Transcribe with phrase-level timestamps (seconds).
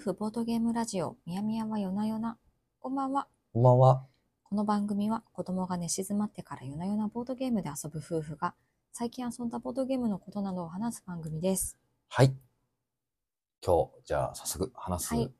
[0.00, 2.38] 婦ボードゲームラジオ、みやみやは夜な夜な。
[2.80, 3.28] こんばんは。
[3.52, 4.06] こんばんは。
[4.44, 8.54] この番組は子供が寝静まってから夜な夜なボードゲームで遊ぶ夫婦が
[8.92, 11.76] 最近遊んだボードゲームのことなどを話す番組です。
[12.08, 12.34] はい。
[13.62, 15.30] 今日、じゃあ早速話すはい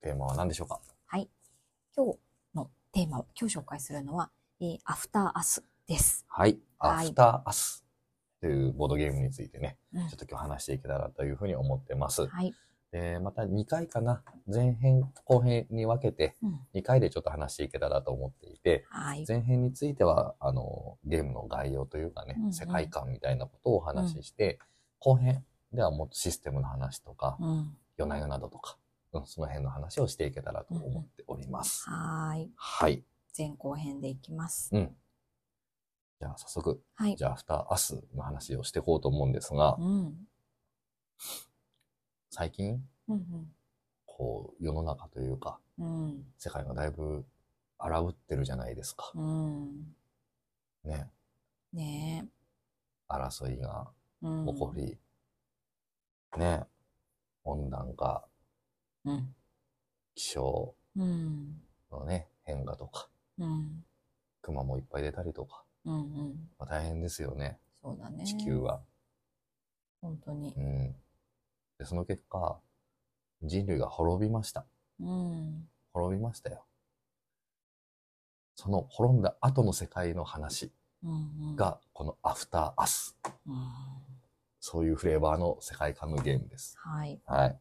[0.00, 1.28] テーマは何でしょうか、はい。
[1.94, 2.18] 今日
[2.54, 4.30] のテーマを今日紹介するのは、
[4.62, 6.24] えーアフターアスです。
[6.28, 6.58] はい。
[6.78, 7.84] はいアフターアス
[8.40, 12.26] というボードゲームについてね、うんちょっと今日話していけたらというふうに思ってます。
[12.26, 12.54] はい。
[12.90, 16.60] で、また2回かな、前編、後編に分けて、うん。
[16.74, 19.24] 2回でちょっと話していけたらと思っていて、はい。
[19.28, 24.58] 前編については、あの、ゲームの概要というかね、うんうん世界観みたいなことをお話しして、
[25.00, 27.76] 後編ではもっとシステムの話とか、うん。
[27.98, 28.78] 夜な夜などとか、
[29.12, 31.84] うん、その辺の話をしていけたらと思っております。
[31.88, 32.52] はーい。
[32.56, 33.04] はい。
[33.36, 34.70] 前後編でいきます。
[34.72, 34.96] うん。
[36.20, 37.16] じゃあ早速、はい。
[37.16, 40.14] じゃあアフターアスの話をしていこうと思うんですが、うん。
[42.30, 43.52] 最近、うん
[44.06, 46.04] こう、世の中というか、うん。
[46.04, 46.24] うん。
[46.38, 47.24] 世界がだいぶ
[47.78, 49.12] 荒ぶってるじゃないですか。
[49.14, 49.94] うん。
[50.84, 51.10] ね。
[51.72, 52.28] ね
[53.08, 53.88] 争いが。
[54.20, 54.98] 起こり、
[56.36, 56.64] ね。
[57.44, 58.24] 温暖化、
[59.04, 59.34] うん。
[60.14, 61.62] 気象うん。
[61.90, 63.84] のね、変化とか、うん。
[64.42, 65.94] 熊もいっぱい出たりとか、うん。
[65.94, 66.50] うん。
[66.58, 68.24] まあ、大変ですよね、そうだね。
[68.24, 68.82] 地球は。
[70.00, 70.60] 本当にう。
[70.60, 70.96] ん。
[71.78, 72.58] で、その結果、
[73.42, 74.66] 人類が滅びました。
[75.00, 75.68] うん。
[75.92, 76.64] 滅びましたよ。
[78.56, 80.72] その滅んだ後の世界の話
[81.04, 81.08] う
[81.52, 81.56] ん。
[81.56, 83.16] が、このアフターアス。
[83.46, 83.54] うん。
[84.60, 86.76] そういうフレーバーの世界観のゲームです。
[86.78, 87.20] はい。
[87.24, 87.60] はい。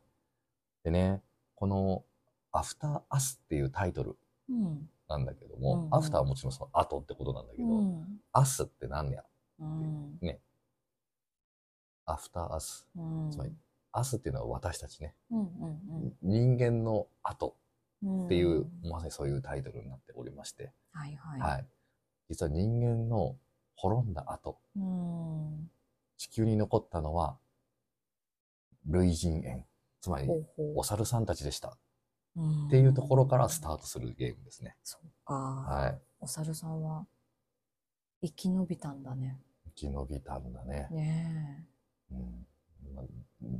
[0.83, 1.21] でね、
[1.53, 2.03] この
[2.51, 4.17] アフターアスっていうタイトル
[4.49, 4.89] うん。
[5.07, 8.19] なんだけども、うんうんアフターはもちろんその後ってことなんだけど、うん。
[8.33, 9.23] アスって何や
[9.59, 10.19] うん。
[12.05, 12.87] アフターアス。
[12.95, 13.31] うん。
[13.31, 13.53] つまり、
[13.91, 15.15] アスっていうのは私たちね。
[15.31, 15.39] うん。
[15.39, 16.13] うん。
[16.21, 17.55] 人間の後
[18.03, 18.25] うん。
[18.25, 21.41] っていう、まさにそういうタイトルになっておりまして、はいはい。
[21.41, 21.65] はい。
[22.29, 23.35] 実は人間の
[23.75, 25.69] 滅んだ後、うん。
[26.17, 27.37] 地球に残ったのは、
[28.85, 29.63] 類人猿。
[29.99, 30.29] つまり
[30.75, 31.69] お猿さんたちでした。
[31.69, 34.75] うんっていうところからスタートするゲームですね。
[34.83, 35.33] そうか。
[35.33, 35.99] はい。
[36.19, 37.07] お猿さんは
[38.21, 39.39] 生き延びたんだね。
[39.65, 40.87] 生き延びたんだね。
[40.91, 41.65] ね
[42.11, 42.47] うん。
[42.95, 43.03] ま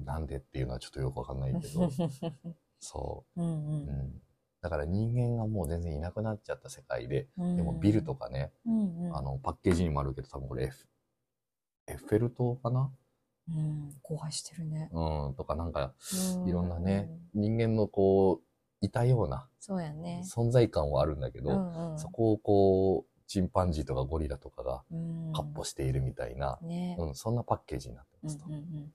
[0.06, 1.60] なんでっていうのはちょっとよくわかんないえ。
[1.60, 1.90] けど、
[2.80, 3.48] そうんう。
[3.48, 4.22] うん。
[4.62, 7.56] だから人間がもう全然いなくなっちゃった世界で、うん。
[7.56, 9.16] でもビルとかね、うんうん。
[9.16, 10.66] あの、パッケージにもあるけど、多分これ
[11.88, 12.92] エッフェル塔かな？
[13.50, 13.96] うん。
[14.04, 14.90] 荒廃してるね。
[14.92, 15.94] うん、とかなんか、
[16.36, 20.22] うんいろんなね、人間のこう、いたようなそうやね。
[20.24, 22.00] 存在感はあるんだけど、うんうん。
[22.00, 25.32] そこをこう、チンパンジーとかゴリラとかがうん。
[25.34, 28.46] カッポしているみたいな、ねうん、そんなパッケージになってうんますと。
[28.48, 28.94] うんうん。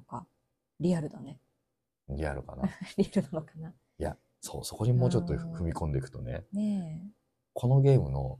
[0.00, 0.26] なんか、
[0.78, 1.38] リアルだね。
[2.08, 2.66] リアルかな。
[2.96, 3.74] い リアルなのかな。
[3.98, 7.02] や、そう、そこにもうちょっと踏み込んでいくとね、ね
[7.52, 8.38] このゲームの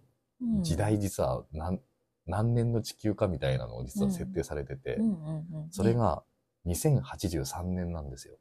[0.62, 1.81] 時代実は何,、
[2.26, 4.99] 何年の地球かみたいなのを実は設定されてて。
[5.70, 6.25] それが
[6.66, 8.38] 2083年なんですよ。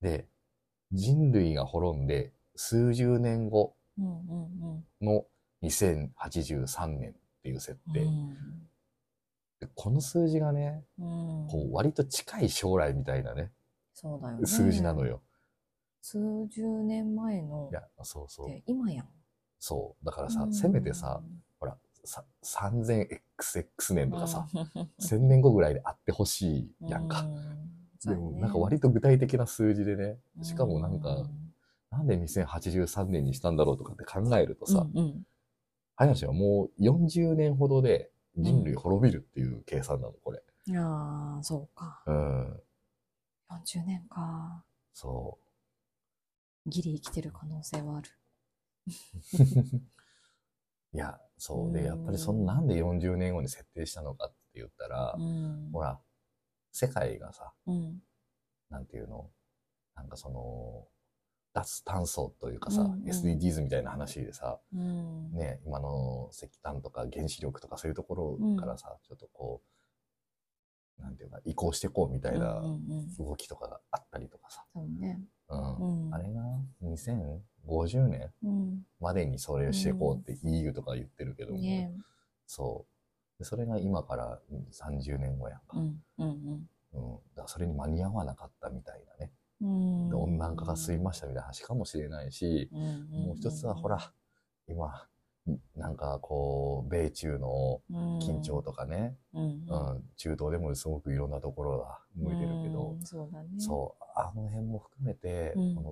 [0.00, 0.28] で、
[0.92, 3.76] 人類が滅んで数十年後
[5.00, 5.26] の
[5.62, 7.92] 2083年っていう設うん。
[7.92, 8.00] 定。
[8.00, 8.06] で
[9.74, 11.42] この数字がね、うん。
[11.42, 13.52] うんこう割と近い将来みたいなね、
[13.94, 14.46] そうだよね。
[14.46, 15.06] 数字なの。
[15.06, 15.22] よ。
[16.02, 18.48] 数十年前のい、や、そうそう。
[18.48, 19.08] で今やん。
[19.58, 20.04] そう。
[20.04, 21.22] だからさ、うんせめてさ、、
[21.58, 27.26] ほら、さ 3000XX 年とかさ、うん1000年後ぐらいであってほしいやんか。。
[28.04, 31.28] でもなんか割と具体的な数字でね、しかもなんか、
[31.90, 35.22] なんで2083年にしたんだろうとかって考えるとさ、うんうん
[36.00, 40.42] 話はもう40年ほどで人類滅びるっていう計算なの、これ。
[40.66, 42.02] いやー、そうか。
[42.06, 42.60] うん。
[43.50, 44.64] 40年か。
[44.92, 45.38] そ
[46.66, 48.10] ギリ生きてる可能性はある。
[48.86, 48.90] う。
[50.96, 55.70] いや、そうで、うんやっぱりそのなんで40年後に設定したのかって言ったら、うん。
[55.72, 56.00] ほら、
[56.72, 58.02] 世界がさ、うん。
[58.70, 59.30] なんていうの？
[59.94, 60.88] なんかその、
[61.54, 65.32] 脱炭素というかさ、うんうん SDGs みたいな話でさ、うん。
[65.32, 69.62] ね、今の石炭とか原子力とかそういうところからさ、ちょっとこ
[70.98, 72.72] う、なんていうか、移行していこうみたいなうんうん
[73.18, 75.20] うん動きとかがあったりとかさ、そうね。
[75.48, 76.14] うんうん。
[76.14, 76.42] あれが
[76.82, 78.82] 2050年うん。
[79.00, 81.92] までにそれをしていこうって EU とか言ってるけども、ね
[82.46, 82.86] そ
[83.38, 83.38] う。
[83.38, 84.40] でそれが今から
[84.72, 85.78] 30年後やんか。
[85.78, 86.02] うん。
[86.18, 87.16] うんうん。
[87.34, 89.32] だからそれに間に合わなかったみたいなね。
[89.60, 90.08] うん。
[90.08, 93.24] で温暖化が進みましたみたいな話かもしれないし、うん。
[93.26, 94.12] もう一つはほら、
[94.68, 95.08] 今、
[95.76, 97.80] なんかこう、米中の
[98.20, 99.42] 緊張とかね、うん。
[99.42, 103.06] うん、中東でもすごくいろんなところが向いてるけど、うん。
[103.06, 103.48] そうだね。
[103.58, 105.74] そう、あの辺も含めて、うん。
[105.74, 105.82] こ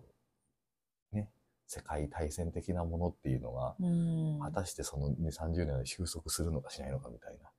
[1.12, 1.30] の、ね、
[1.66, 4.38] 世界大戦的なものっていうのが、うん。
[4.40, 7.50] 果たしてその2、30年で収束するのかしないのかみたいな。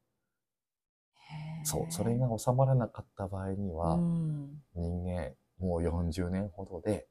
[1.64, 4.62] そう、それが収まらなかった場合には、うん。
[4.76, 7.08] 人間、もう40年ほどで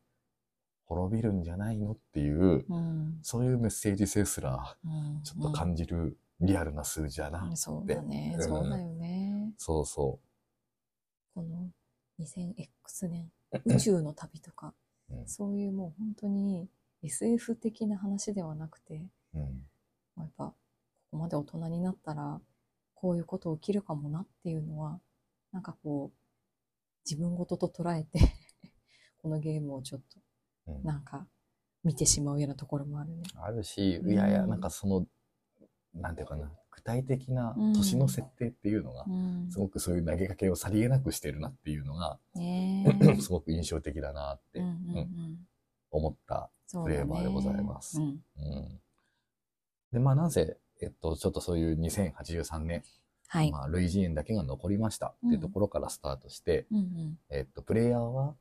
[0.86, 3.18] 滅びるんじゃないのっていう、うん。
[3.22, 5.22] そういうメッセージ性すら、うん。
[5.22, 7.44] ちょっと感じるリアルな数字だな。
[7.44, 7.56] うん。
[7.56, 8.34] そうだね。
[8.36, 8.42] うん。
[8.42, 9.52] そうだよね。
[9.56, 10.20] そうそ
[11.34, 11.70] この
[12.20, 13.30] 2000X 年、
[13.64, 14.72] 宇宙の旅とか、
[15.26, 16.68] そういうもう本当に
[17.02, 19.42] SF 的な話ではなくて、うん。
[20.16, 20.54] やっぱこ
[21.10, 22.40] こまで大人になったら
[22.94, 24.98] こういうこと起きるかもなっていうのは
[25.52, 26.25] なんかこう
[27.08, 28.18] 自分事と捉えて
[29.22, 30.20] このゲームをちょっと
[30.66, 30.82] うん。
[30.84, 31.26] なんか
[31.84, 33.22] 見てしまうようなところもあるね。
[33.36, 34.12] あるし、うん。
[34.12, 35.06] いやいや、なんかその、
[35.94, 39.50] なんていうかな、具体的な年の設定っていうのが、うん。
[39.50, 42.18] すごくそういう投げかけをさりげなくしてるなっていうのが、
[43.20, 44.62] すごく印象的だなって
[45.90, 46.50] 思った。
[46.68, 48.00] フレーバーでございます。
[49.92, 52.82] で、まあなんせ、えっと、ちょっとそういう2083年、
[53.28, 53.50] はい。
[53.50, 58.34] まあ類人猿だけが残りましたっていうところからスタートして、うんうんえっと、プレイヤーは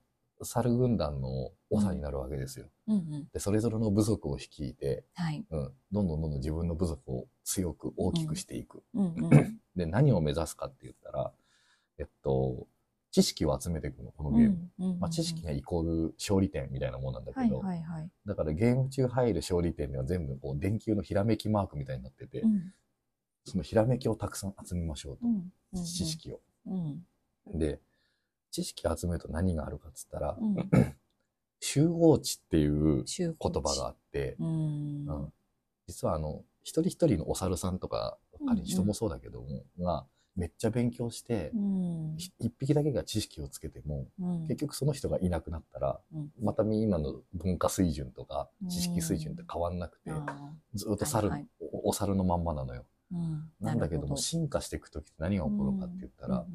[0.43, 2.67] 猿軍団の長になるわけですよ。
[2.87, 5.45] うんうんで、それぞれの部族を率いて、はい。
[5.49, 8.83] うん、どんどんどんどん自分の部族を強く大きくしていく。
[9.75, 11.31] で、何を目指すかって言ったら、
[11.97, 12.67] えっと、
[13.11, 14.97] 知識を集めていくの、このゲーム。
[14.99, 17.63] まあ、知識がイコール勝利点みたいなもんなんだけはいど。
[18.25, 22.73] だからゲーム中入る勝利点には全部こう電球のひらめきマークみたいになってて、うん
[23.45, 25.27] そのひらめきをたくさん集めましょうと。
[25.27, 26.39] うんうん知識を。
[26.67, 27.03] うん。
[27.53, 27.81] で、
[28.49, 30.55] 知識集めると何があるかっつったら、うん。
[31.59, 35.05] 集合値っていう集言葉があって、うん。
[35.05, 35.33] うん。
[35.87, 38.63] 実はあの、一人一人のお猿さんとか、うんうん。
[38.63, 40.05] 人もそうだけども、が、
[40.37, 42.15] めっちゃ勉強して、うん。
[42.17, 44.41] ひ一匹だけが知識をつけても、うん。
[44.47, 46.31] 結局その人がいなくなったら、うん。
[46.41, 51.47] またみんなの文化水準とかうん知識水準って変わんなくて、あずっと猿、はいはい。
[51.73, 52.85] おお猿のまんまなのよ。
[53.59, 56.45] なんだけども、進化していくときって何が起こるかって言ったら、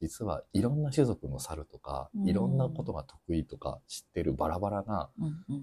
[0.00, 2.28] 実はいろんな種族の猿とか、うん。
[2.28, 5.10] いろんなことが得意とか知ってるバラバラな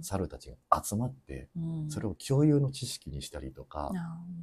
[0.01, 1.89] 猿たちが集まって、うん。
[1.89, 3.91] それを共有の知識にしたりとか、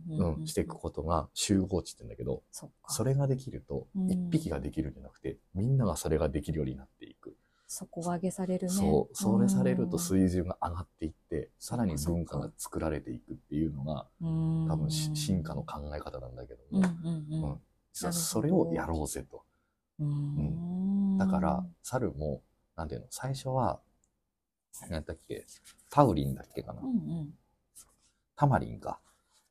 [0.08, 0.46] う、うんん。
[0.46, 2.42] していくことが集合値って言うんだけど、
[2.88, 4.10] それができるとう、ん。
[4.10, 7.36] 一匹ができるんじゃなくて、みんながそれができるようになっていく。
[7.66, 8.72] 底上げされるね。
[8.72, 14.68] そう、それされるとう水準が上がっていって、さらに文化が作られていくっていうのが、ん。
[14.70, 17.52] 多分し進化の考え方なんだけどうんも、うんうん。
[17.52, 18.12] うん。
[18.12, 19.42] それをやろうぜと。
[19.98, 21.18] うん。
[21.18, 22.42] だから、猿も、
[22.76, 23.80] なんていうの、最初は、
[24.90, 25.46] 何だっけ、
[25.88, 26.82] タウリンだっけかな。
[26.82, 26.84] う。
[26.84, 26.90] んう
[27.24, 27.34] ん。
[28.36, 29.00] タマリンか。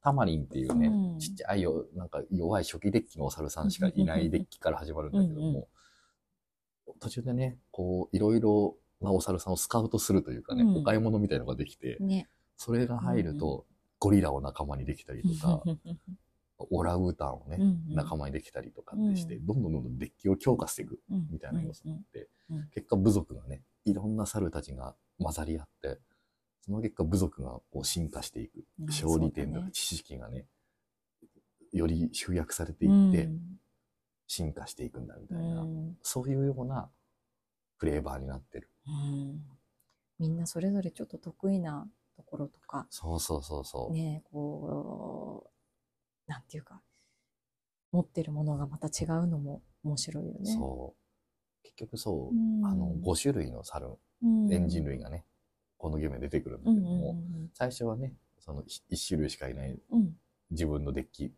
[0.01, 1.19] タマリンっていうね、うん。
[1.19, 5.69] ちっちゃいよ、なんか弱い初期デッキのお猿さんしかいないデッキから始まるんだけども、
[6.99, 10.77] 途中でね、こう、いろいろなお猿さんをスカウトするというかね、うん。
[10.77, 12.27] お買い物みたいのができて、ね。
[12.57, 13.65] それが入ると、
[13.99, 15.63] ゴリラを仲間にできたりとか、
[16.71, 17.57] オランウータンをね、
[17.89, 19.45] 仲間にできたりとかってして、うん。
[19.45, 22.29] どんどんどんどんデッキを強化していくみたいな要素があって、
[22.71, 25.99] 結果部族がね、いろんな猿たちが混ざり合って、
[26.61, 28.65] その結果部族がこう進化していく。
[28.79, 28.85] うん。
[28.85, 30.45] 勝利点とか知識がね、
[31.73, 33.59] より集約されていってうん
[34.33, 36.89] 進化していくんだみたういな、んそういうような
[37.77, 38.69] フレーバーになってる。
[38.87, 39.41] うん
[40.19, 43.93] みんなそれぞれちょっと得意なところとかそうそうそうそう。
[43.93, 45.49] ねこ
[46.27, 46.81] うなんていうか
[47.91, 50.51] 持ってるものがまた違うのも面白いよね。
[50.53, 51.63] そう。
[51.63, 53.87] 結局そう、うんあの、5種類の猿、
[54.23, 55.25] うんエンジン類がね、
[55.77, 57.15] このゲームに出てくるんだけども、
[57.53, 59.77] 最初はね、その1種類しかいない
[60.51, 61.33] 自分のデッキ、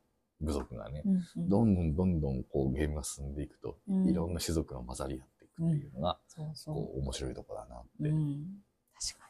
[0.45, 8.03] 部族がね、うんうんどんどんどんどんこうゲームが進んでいくと、うんいろんな種族が混ざり合っていくっていうのが、そうそこう面白いとこだなっう。
[8.03, 8.09] て。
[8.09, 8.45] うん
[8.93, 9.29] 確か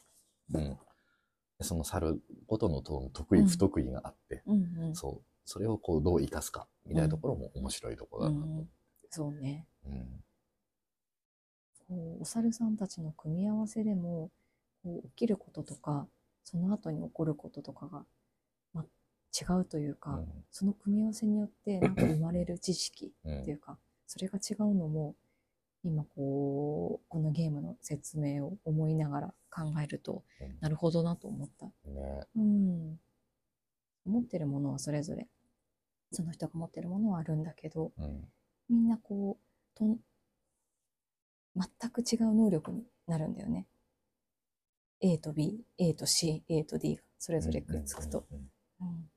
[0.53, 0.77] うん
[1.57, 4.57] でその猿ごとのと得意うん不得意があって、に。
[4.57, 8.45] うんうんそう、それをこうどう生かすかみたいなところも面白いところだなと。
[8.45, 8.69] うん
[9.09, 9.67] そうね。
[9.85, 10.23] うん
[11.87, 14.31] こうお猿さんたちの組み合わせでも
[14.83, 16.07] こう起きることとか
[16.43, 18.05] その後に起こることとかが、ま、
[19.35, 23.77] 違うというか、その組み合わせによって なんか生まれる知識うんっていうか
[24.07, 25.15] それが違うのも
[25.83, 30.57] 今こうこのゲームの説明を思いながら考えるとうん。
[30.61, 31.65] なるほどなと思った。
[31.89, 32.27] ね。
[32.35, 32.99] うん、
[34.05, 35.27] 持ってるものはそれぞれ
[36.11, 38.31] その人が持ってるものはあるんだけどうん。
[38.69, 39.99] みんなこうとん
[41.55, 43.67] 全く違う能力になるんだよね。
[45.01, 48.25] A と B、A と C、A と D がそれぞれくっつくと。
[48.31, 49.09] うん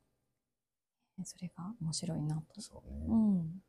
[1.24, 2.60] それが面白いなと。
[2.60, 3.06] そうね。
[3.08, 3.62] うん。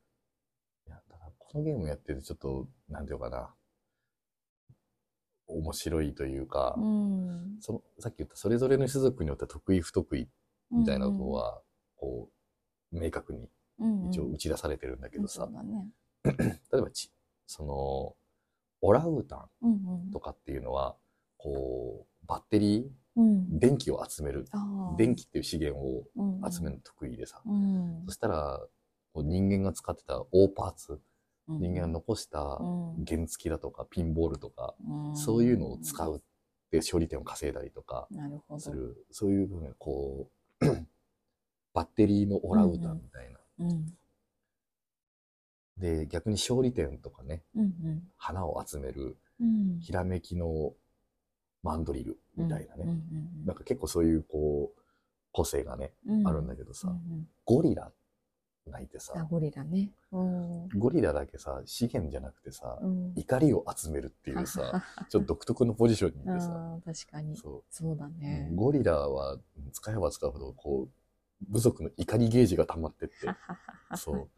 [0.87, 3.53] いや、ただこのゲームやっててちょっと、なんていうのかな。
[5.47, 7.57] 面白いというか、うん。
[7.59, 10.29] その、さっき言ったそれぞれの種族によって得意不得意
[10.71, 11.61] みたいなのは、
[11.95, 12.29] こ
[12.91, 13.49] う、明確に
[14.09, 15.49] 一応打ち出されてるんだけどさ。
[16.23, 17.11] 例えばち、
[17.47, 18.15] その、
[18.81, 20.95] オランウータンとかっていうのは、
[21.37, 24.45] こう、バッテリうんー、電気を集める。
[24.51, 24.95] あー。
[24.97, 26.41] 電気っていう資源をうん。
[26.41, 27.41] うん集めるの得意でさ。
[27.45, 28.03] うん。
[28.05, 28.59] そしたら、
[29.13, 30.99] こう人間が使ってた大パーツ、
[31.47, 31.59] うん。
[31.59, 33.05] 人間が残したうん。
[33.05, 35.17] 原付きだとかピンボールとか、うん。
[35.17, 36.19] そういうのを使うっ
[36.71, 38.07] て勝利点を稼いだりとか。
[38.57, 40.29] する、そういう部分、こ
[40.61, 40.65] う、
[41.73, 43.39] バッテリーのオランウータンみたいな。
[43.59, 43.93] うん
[45.79, 48.03] で、逆に勝利点とかね、うん。
[48.17, 49.79] 花を集める、うん。
[49.79, 50.73] ひらめきの
[51.63, 52.85] マンドリルみたいなね。
[53.45, 54.79] なんか結構そういうこう、
[55.31, 56.93] 個性がね、うんあるんだけどさ、
[57.45, 57.91] ゴリラ
[58.67, 59.91] がいてあさ、ゴリラね。
[60.11, 67.35] うんゴリラだけさ、資源じゃなくてさ、うん怒りを集めるっていうさ、ちょっと独特のポジションにいてさ、確かに。
[67.37, 68.49] そそうだう、ね。
[68.55, 69.37] ゴリラは
[69.73, 73.15] 使えば使うほど、こう、部族の怒りゲージが溜まってって、
[73.95, 74.29] そう。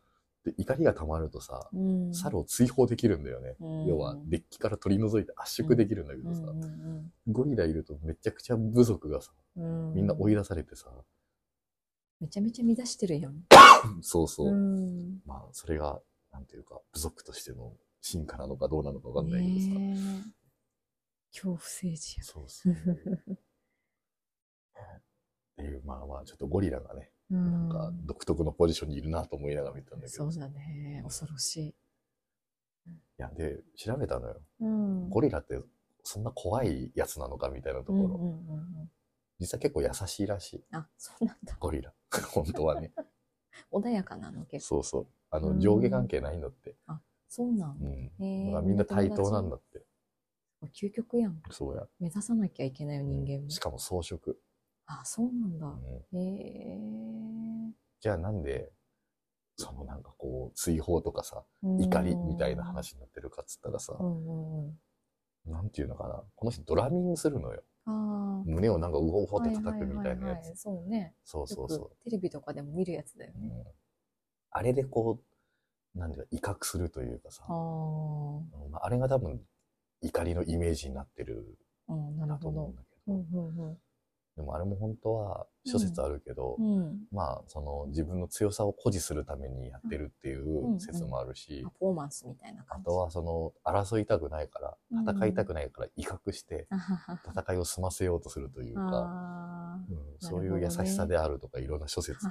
[0.44, 2.14] で、怒りが溜まるとさ、うん。
[2.14, 3.56] 猿を追放できるんだよね。
[3.60, 10.90] うん要は、デッキから取り除いて圧縮できるんだけどさ、うんうんゴリラいるとめちゃくちゃ部族がさ、うんみんな追い出されてさ、
[12.20, 13.44] めちゃめちゃ乱してるやん。
[14.02, 14.48] そうそう。
[14.48, 19.66] うんまあ、それが、なんていうか、部族としての進化なのかどうなのかわかんないけどさ。
[19.68, 20.42] ねえ
[21.32, 22.26] 恐怖政治や。
[22.26, 22.74] そうそう。
[25.54, 30.28] っていう、まあまあ、ちょっとゴリラがね、うなんんか独特のポジションにいるなと思いながら見たんだけど。
[30.30, 31.02] いそうだね。
[31.06, 31.76] 恐ろしい。
[33.22, 34.42] や、で、調べたのよ。
[34.62, 35.10] うん。
[35.10, 35.60] ゴリラって
[36.04, 38.00] そんな怖いやつなのかみたいなところ。
[38.00, 38.92] うんうんうんうん
[39.40, 40.64] 実は結構優しいらしい。
[40.72, 41.58] あ、そうなんだ。
[41.60, 41.92] ゴリラ。
[42.32, 42.94] 本当はね。
[43.74, 44.84] 穏やかなの結構。
[44.84, 45.14] そうそう。
[45.32, 46.76] あの、うん上下関係ないんだって。
[47.28, 47.88] そうなんだ。
[47.88, 48.46] うん。
[48.46, 49.84] だからみんな対等なんだって。
[50.76, 51.42] 究極やん。
[51.50, 51.88] そうや。
[52.00, 53.60] 目指さなきゃいけないよ、人間もし。
[53.60, 54.36] かも装飾。
[55.00, 55.68] あ、そうなんだ。
[55.68, 57.74] うんへえ。
[58.02, 58.72] じゃあなんで、
[59.58, 62.64] そのなんかこう、追放とかさ、うん怒りみたいな。
[62.64, 65.52] 話になってるかっつったらさう、んうんうん。
[65.52, 66.24] なんていうのかな。
[66.36, 67.64] この人ドラミングするのよ。
[68.46, 70.56] 胸をなんかうおほって叩くみたいなやつ。
[70.56, 71.16] そうね。
[71.24, 73.40] そうそうそよくテレビとかでも見るやつだよう。
[73.40, 73.48] うね。
[73.50, 73.64] ん
[74.52, 75.20] あれでこ
[75.96, 78.70] う、なんていうか、威嚇するというかさ、ああ。
[78.70, 79.42] まああれが多分、
[80.02, 81.58] 怒りのイメージになってる
[81.88, 82.76] うん、なと思うん。
[82.76, 83.78] だけど、うんうん
[84.38, 86.78] でもあれも本当は諸説あるけど、うん。
[86.78, 87.00] うん。
[87.12, 92.82] まあ、その自分の強さを誇示するためにやってるっていう説もあるし、パフォーマンスみたいな感じ。
[92.82, 96.68] あとはその争いたくないから、うん戦いたくないから威嚇して
[97.26, 102.26] 戦いを済ませようとするというか、あうんそういう優しさであるとかいろんな諸説。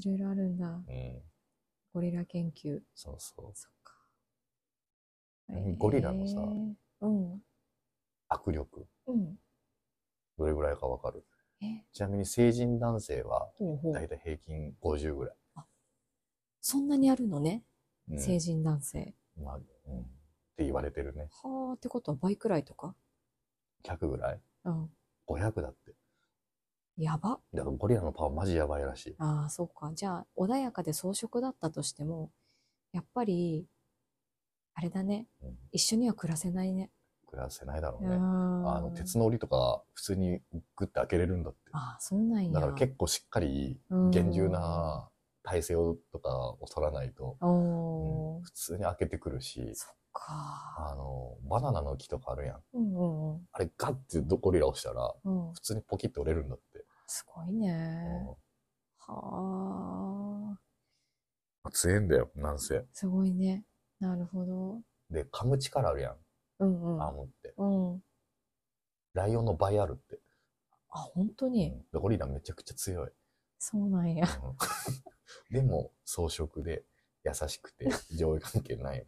[0.00, 0.66] いろいろあるんだ。
[0.68, 1.22] うん、
[1.92, 2.80] ゴリラ研究。
[2.94, 3.94] そうそそっか。
[5.78, 6.40] ゴリラのさ
[7.02, 7.32] うん。
[7.34, 7.42] う。
[8.30, 9.38] 握力、うん。
[10.38, 11.24] どれぐらいかわかる？
[11.62, 13.48] え、ちなみに成人男性は
[13.92, 15.36] だいたい平均50ぐらい。
[16.60, 17.62] そんなにあるのね？
[18.10, 19.14] うん成人男性。
[19.40, 20.00] まあ、うん。
[20.00, 20.04] っ
[20.56, 21.28] て言われてるね。
[21.42, 22.94] はあ、ってことは倍くらいとか
[23.84, 24.90] ？100ぐらいうん。
[25.26, 25.94] ?500 だって。
[26.96, 27.40] やば。
[27.52, 29.14] だからゴリラのパワーマジやばいらしい。
[29.18, 29.92] ああ、そうか。
[29.94, 32.30] じゃあ、穏やかで装飾だったとしても、
[32.92, 33.66] やっぱり、
[34.74, 35.26] あれだね。
[35.42, 36.90] うん一緒には暮らせないね。
[37.34, 38.16] 暮らせないだろうね。
[38.16, 40.40] んあの、鉄の檻とか普通に
[40.76, 41.58] グッて開けれるんだって。
[41.72, 42.52] あ、そうなんや。
[42.52, 45.08] だから結構しっかり厳重な
[45.42, 50.76] 体勢をとかを取らないと、うん普通に開けてくるし、そっか。
[50.78, 52.62] あの、バナナの木とかあるやん。
[52.74, 53.48] うんうんうん。
[53.52, 56.84] あれガッてゴリラ押したら、うん普通にポキッと折れるんだって。
[57.06, 58.06] すごいね。
[58.28, 58.34] うん
[59.06, 60.56] は
[61.64, 61.70] あ。
[61.72, 62.84] 強えんだよ、なんせ。
[62.92, 63.64] すごいね。
[63.98, 64.80] なるほど。
[65.10, 66.16] で、噛む力あるやん、
[66.64, 67.02] うんうん。
[67.02, 67.54] アームって。
[67.56, 67.66] う
[67.96, 68.02] ん。
[69.14, 70.20] ライオンの倍あるって。
[70.90, 73.10] あ、本当に、うんでゴリラめちゃくちゃ強い。
[73.58, 74.26] そうなんや。
[74.26, 74.56] うん
[75.50, 76.84] でも、装飾で
[77.24, 79.06] 優しくて 上下関係ないよ。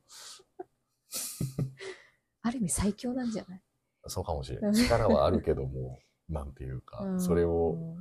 [2.43, 3.63] ある意味最強なんじゃない？
[4.09, 4.75] そうかもしれない。
[4.75, 5.99] 力はあるけども、
[6.29, 7.97] なんていうか、それを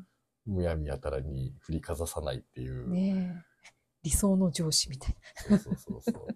[0.46, 2.90] むやみやたらに振りかざさないっていう。
[2.90, 3.56] ねえ。
[4.04, 5.16] 理想の上司みたい
[5.48, 6.28] そうそうそうそう。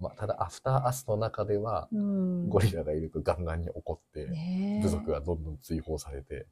[0.00, 1.88] まあ、ただ、アフターアスの中では。
[2.48, 4.28] ゴリラがいるとガンガンに怒って。
[4.82, 6.46] 部族がどんどん追放されて、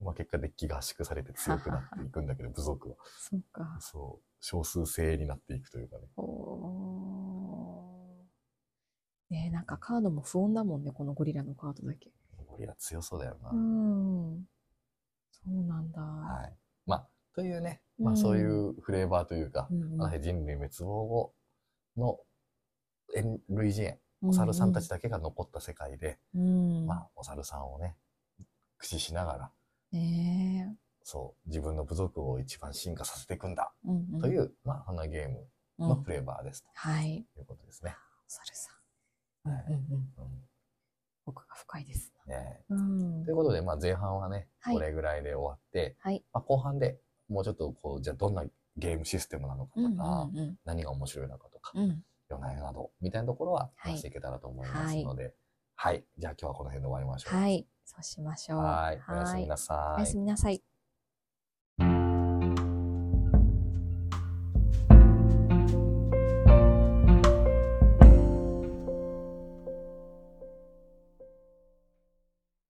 [0.00, 2.96] まあ、結果デッキが圧縮されて 強くなっていくんだけど、部族は。
[3.18, 3.78] そうか。
[3.80, 4.24] そう。
[4.40, 6.08] 少数精鋭になっていくというかね。
[6.16, 7.98] おー
[9.30, 12.10] ねえ、なんかカードも不穏だもんね、このゴリラのカードだけ。
[12.46, 13.50] ゴリラ強そうだよな。
[13.50, 14.48] うん。
[15.30, 16.00] そうなんだ。
[16.00, 16.56] はい。
[16.86, 21.34] まあ、というね、まあそういうフレーバーというか、うん人類滅亡後
[21.96, 22.27] の円
[23.48, 27.96] 類人猿、お猿さんたちだけが残った世界で、うんまあお猿さんをね、
[28.78, 29.52] 駆使しながら、
[29.92, 35.46] ねそう、自分の部族を一番進化させていくんだ、うんうんという、まあ、そんなゲーム
[35.78, 37.24] のフレーバーです、はい。
[37.34, 37.94] ということですね。
[38.26, 39.50] お猿さん。
[39.50, 40.48] うんうんうん
[41.28, 42.62] 奥が深いですね。
[42.70, 46.24] うんということで、まあ、前半はね、これぐらいで終わって、はい。
[46.32, 46.98] まあ、後半で
[47.28, 48.44] もうちょっとこう、じゃあどんな
[48.76, 52.02] ゲームシステムなのかうんとか、うん何が面白いのかとか、うん。
[52.28, 55.34] 夜な夜など、みたいなところははい話していけたらと思いますので、
[55.76, 56.04] はい。
[56.18, 57.36] じゃあ今日はこの辺で終わりましょう。
[57.36, 57.66] はい。
[57.84, 58.58] そうしましょう。
[58.58, 59.00] はい。
[59.08, 59.96] おやすみはいなさい。
[59.96, 60.62] おやすみなさい。